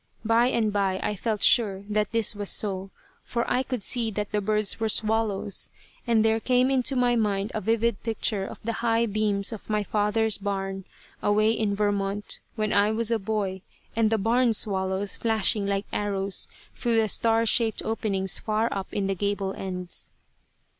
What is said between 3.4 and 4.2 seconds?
I could see